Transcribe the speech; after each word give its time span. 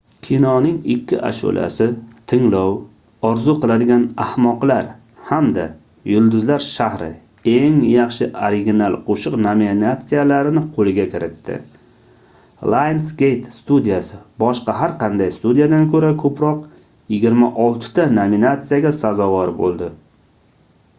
kinoning 0.25 0.77
ikki 0.91 1.17
ashulasi— 1.27 1.85
tinglov 2.31 3.27
orzu 3.31 3.53
qiladigan 3.65 4.05
ahmoqlar 4.23 4.87
hamda 5.27 5.65
yulduzlar 6.13 6.63
shahri 6.67 7.09
eng 7.57 7.75
yaxshi 7.89 8.29
original 8.47 8.97
qo'shiq 9.09 9.35
nominatsiyalarini 9.47 10.63
qo'lga 10.79 11.05
kiritdi. 11.13 11.59
lionsgate 12.75 13.53
studiyasi 13.59 14.21
boshqa 14.45 14.77
har 14.81 14.97
qanday 15.05 15.31
studiyadan 15.37 15.85
ko'ra 15.97 16.11
ko'proq– 16.25 16.65
26 17.21 17.93
ta 17.99 18.09
nominatsiyaga 18.21 18.95
sazovor 19.03 19.55
bo'ldi 19.61 19.91